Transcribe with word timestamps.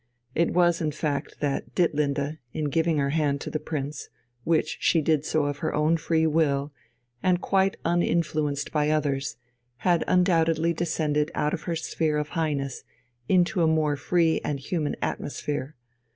It 0.33 0.51
was 0.51 0.81
a 0.81 0.89
fact 0.91 1.41
that 1.41 1.75
Ditlinde, 1.75 2.39
in 2.53 2.69
giving 2.71 2.97
her 2.97 3.11
hand 3.11 3.39
to 3.41 3.51
the 3.51 3.59
Prince 3.59 4.09
which 4.43 4.77
she 4.79 4.99
did 4.99 5.23
of 5.35 5.59
her 5.59 5.75
own 5.75 5.95
free 5.95 6.25
will, 6.25 6.71
and 7.21 7.39
quite 7.39 7.77
uninfluenced 7.85 8.71
by 8.71 8.89
others 8.89 9.37
had 9.85 10.03
undoubtedly 10.07 10.73
descended 10.73 11.29
out 11.35 11.53
of 11.53 11.65
her 11.69 11.75
sphere 11.75 12.17
of 12.17 12.29
Highness 12.29 12.83
into 13.29 13.61
a 13.61 13.67
more 13.67 13.95
free 13.95 14.41
and 14.43 14.59
human 14.59 14.95
atmosphere. 15.03 15.75